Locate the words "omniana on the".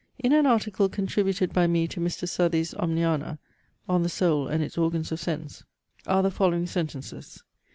2.73-4.09